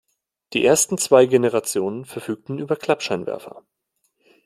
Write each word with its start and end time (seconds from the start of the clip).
Die 0.53 0.65
ersten 0.65 0.97
zwei 0.97 1.27
Generationen 1.27 2.05
verfügten 2.05 2.57
über 2.57 2.75
Klappscheinwerfer. 2.75 3.63